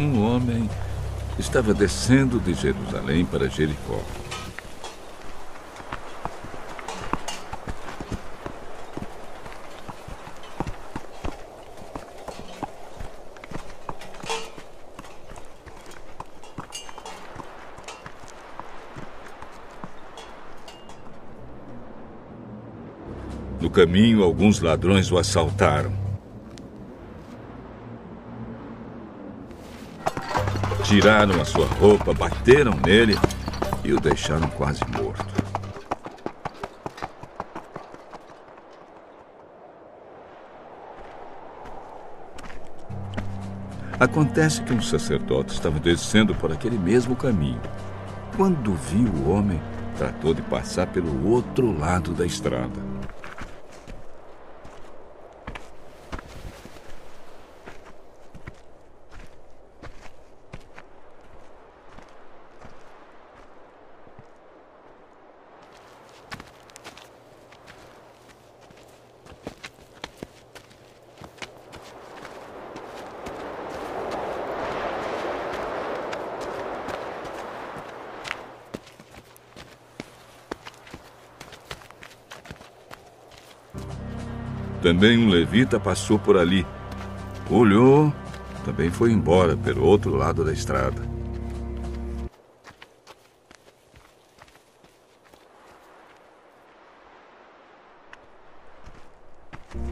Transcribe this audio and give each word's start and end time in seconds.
Um 0.00 0.24
homem 0.24 0.66
estava 1.38 1.74
descendo 1.74 2.40
de 2.40 2.54
Jerusalém 2.54 3.22
para 3.26 3.50
Jericó. 3.50 4.00
No 23.60 23.68
caminho, 23.68 24.24
alguns 24.24 24.60
ladrões 24.60 25.12
o 25.12 25.18
assaltaram. 25.18 26.09
Tiraram 30.90 31.40
a 31.40 31.44
sua 31.44 31.66
roupa, 31.66 32.12
bateram 32.12 32.72
nele 32.84 33.16
e 33.84 33.92
o 33.92 34.00
deixaram 34.00 34.48
quase 34.48 34.80
morto. 34.88 35.24
Acontece 44.00 44.62
que 44.62 44.72
um 44.72 44.82
sacerdote 44.82 45.52
estava 45.52 45.78
descendo 45.78 46.34
por 46.34 46.50
aquele 46.50 46.76
mesmo 46.76 47.14
caminho. 47.14 47.60
Quando 48.36 48.74
viu 48.74 49.12
o 49.12 49.30
homem, 49.30 49.62
tratou 49.96 50.34
de 50.34 50.42
passar 50.42 50.88
pelo 50.88 51.24
outro 51.30 51.70
lado 51.78 52.12
da 52.12 52.26
estrada. 52.26 52.89
Também 84.82 85.18
um 85.18 85.28
levita 85.28 85.78
passou 85.78 86.18
por 86.18 86.38
ali. 86.38 86.66
Olhou, 87.50 88.12
também 88.64 88.90
foi 88.90 89.12
embora 89.12 89.56
pelo 89.56 89.84
outro 89.84 90.16
lado 90.16 90.44
da 90.44 90.52
estrada. 90.52 91.02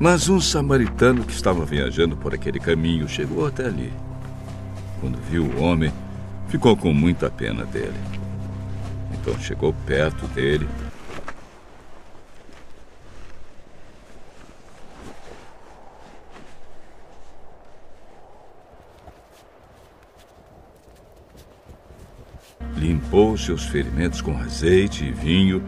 Mas 0.00 0.28
um 0.28 0.40
samaritano 0.40 1.22
que 1.22 1.32
estava 1.32 1.64
viajando 1.64 2.16
por 2.16 2.34
aquele 2.34 2.58
caminho 2.58 3.08
chegou 3.08 3.46
até 3.46 3.66
ali. 3.66 3.92
Quando 5.00 5.16
viu 5.30 5.44
o 5.44 5.62
homem, 5.62 5.92
ficou 6.48 6.76
com 6.76 6.92
muita 6.92 7.30
pena 7.30 7.64
dele. 7.64 8.00
Então 9.12 9.38
chegou 9.38 9.72
perto 9.86 10.26
dele 10.28 10.66
limpou 22.82 23.38
seus 23.38 23.64
ferimentos 23.64 24.20
com 24.20 24.36
azeite 24.36 25.04
e 25.04 25.12
vinho. 25.12 25.62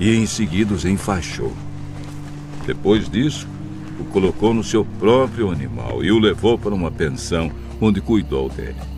E 0.00 0.14
em 0.14 0.26
seguida 0.26 0.72
os 0.72 0.86
enfaixou. 0.86 1.52
Depois 2.66 3.08
disso, 3.10 3.46
o 4.00 4.04
colocou 4.04 4.54
no 4.54 4.64
seu 4.64 4.84
próprio 4.84 5.50
animal 5.50 6.02
e 6.02 6.10
o 6.10 6.18
levou 6.18 6.56
para 6.56 6.74
uma 6.74 6.90
pensão 6.90 7.50
onde 7.80 8.00
cuidou 8.00 8.48
dele. 8.48 8.97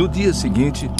No 0.00 0.08
dia 0.08 0.32
seguinte, 0.32 0.90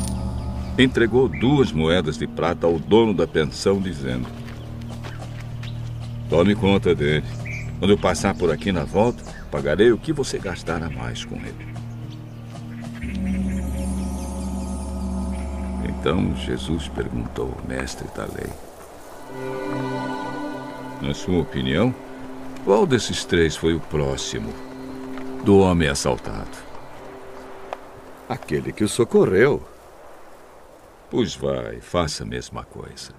entregou 0.79 1.27
duas 1.27 1.73
moedas 1.73 2.19
de 2.19 2.27
prata 2.27 2.67
ao 2.67 2.79
dono 2.79 3.15
da 3.15 3.27
pensão, 3.27 3.81
dizendo: 3.81 4.29
Tome 6.29 6.55
conta 6.55 6.95
dele. 6.95 7.25
Quando 7.79 7.93
eu 7.93 7.97
passar 7.97 8.35
por 8.35 8.53
aqui 8.53 8.71
na 8.71 8.85
volta, 8.85 9.25
pagarei 9.51 9.91
o 9.91 9.97
que 9.97 10.13
você 10.13 10.39
gastar 10.39 10.83
a 10.83 10.91
mais 10.91 11.25
com 11.25 11.37
ele. 11.37 11.67
Então 15.89 16.37
Jesus 16.37 16.87
perguntou 16.89 17.57
ao 17.59 17.67
mestre 17.67 18.07
da 18.15 18.27
lei: 18.27 18.53
Na 21.01 21.15
sua 21.15 21.39
opinião, 21.39 21.95
qual 22.67 22.87
desses 22.87 23.25
três 23.25 23.57
foi 23.57 23.73
o 23.73 23.81
próximo 23.81 24.53
do 25.43 25.59
homem 25.59 25.89
assaltado? 25.89 26.70
Aquele 28.31 28.73
que 28.73 28.85
o 28.85 28.89
socorreu. 28.89 29.61
Pois 31.11 31.35
vai, 31.35 31.81
faça 31.81 32.23
a 32.23 32.27
mesma 32.27 32.63
coisa. 32.63 33.13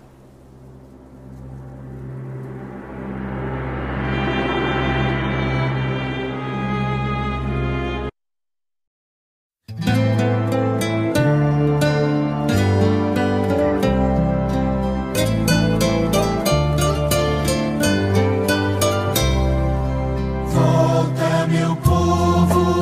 exultará 20.51 21.47
teu 21.47 21.75
coração. 21.75 22.80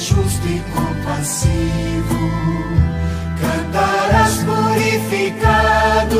justo 0.00 0.48
e 0.48 0.60
compassivo. 0.72 2.18
Cantarás 3.38 4.38
purificado, 4.44 6.18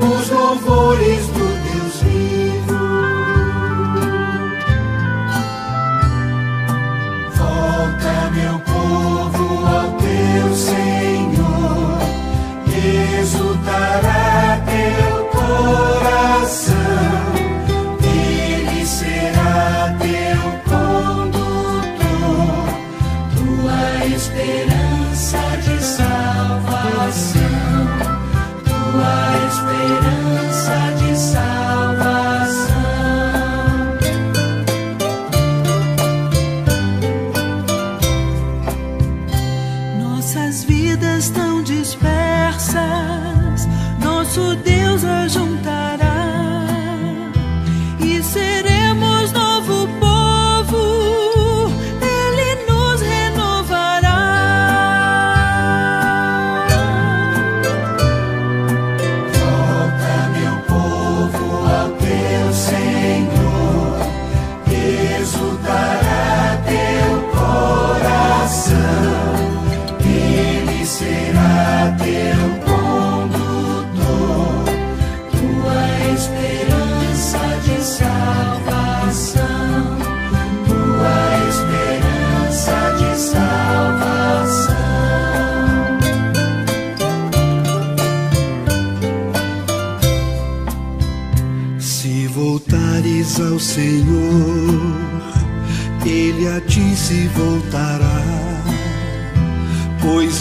os 0.00 0.28
louvores 0.28 1.26
do 1.28 1.48
Deus 1.64 2.02
vivo. 2.02 2.78
Volta, 7.36 8.30
meu 8.34 8.58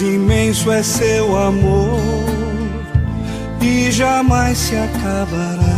imenso 0.01 0.71
é 0.71 0.83
seu 0.83 1.37
amor 1.37 1.99
e 3.61 3.91
jamais 3.91 4.57
se 4.57 4.75
acabará. 4.75 5.76